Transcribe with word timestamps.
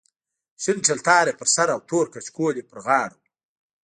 شین 0.63 0.77
چلتار 0.87 1.25
یې 1.29 1.33
پر 1.39 1.47
سر 1.55 1.67
او 1.75 1.81
تور 1.89 2.05
کچکول 2.13 2.53
یې 2.59 2.67
پر 2.69 2.79
غاړه 2.85 3.15
و. 3.19 3.21